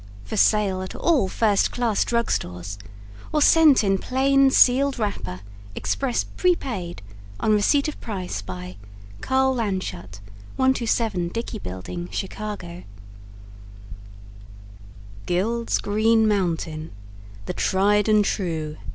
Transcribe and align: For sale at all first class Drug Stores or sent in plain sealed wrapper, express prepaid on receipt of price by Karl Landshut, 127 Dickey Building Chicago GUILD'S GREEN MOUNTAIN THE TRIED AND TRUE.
For 0.23 0.35
sale 0.35 0.81
at 0.81 0.95
all 0.95 1.29
first 1.29 1.69
class 1.71 2.03
Drug 2.03 2.31
Stores 2.31 2.79
or 3.31 3.39
sent 3.39 3.83
in 3.83 3.99
plain 3.99 4.49
sealed 4.49 4.97
wrapper, 4.97 5.41
express 5.75 6.23
prepaid 6.23 7.03
on 7.39 7.53
receipt 7.53 7.87
of 7.87 8.01
price 8.01 8.41
by 8.41 8.77
Karl 9.21 9.53
Landshut, 9.53 10.19
127 10.55 11.27
Dickey 11.27 11.59
Building 11.59 12.09
Chicago 12.11 12.81
GUILD'S 15.27 15.77
GREEN 15.77 16.27
MOUNTAIN 16.27 16.89
THE 17.45 17.53
TRIED 17.53 18.09
AND 18.09 18.25
TRUE. 18.25 18.77